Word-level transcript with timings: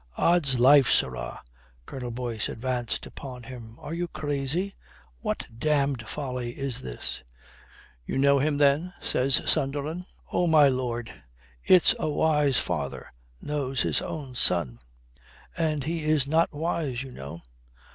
"Od's 0.17 0.59
life, 0.59 0.89
sirrah." 0.89 1.43
Colonel 1.85 2.09
Boyce 2.09 2.49
advanced 2.49 3.05
upon 3.05 3.43
him. 3.43 3.77
"Are 3.79 3.93
you 3.93 4.07
crazy? 4.07 4.73
What 5.19 5.45
damned 5.55 6.09
folly 6.09 6.57
is 6.57 6.81
this?" 6.81 7.21
"You 8.07 8.17
know 8.17 8.39
him 8.39 8.57
then?" 8.57 8.95
says 8.99 9.43
Sunderland. 9.45 10.07
"Oh, 10.33 10.47
my 10.47 10.69
lord, 10.69 11.13
it's 11.63 11.93
a 11.99 12.09
wise 12.09 12.57
father 12.57 13.13
knows 13.43 13.81
his 13.83 14.01
own 14.01 14.33
son. 14.33 14.79
And 15.55 15.83
he 15.83 16.03
is 16.03 16.25
not 16.25 16.51
wise, 16.51 17.03
you 17.03 17.11
know. 17.11 17.43